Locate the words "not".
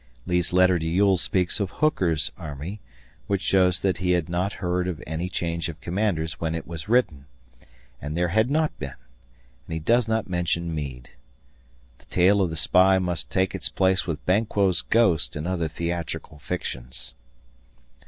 4.29-4.53, 8.49-8.75, 10.07-10.27